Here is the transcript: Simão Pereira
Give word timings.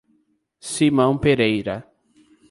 Simão 0.59 1.15
Pereira 1.19 1.85